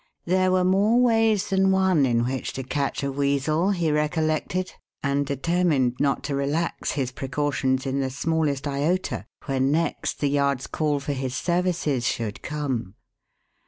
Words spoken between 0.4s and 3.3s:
were more ways than one in which to catch a